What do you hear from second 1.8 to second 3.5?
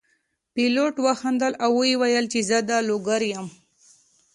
وویل چې زه د لوګر یم.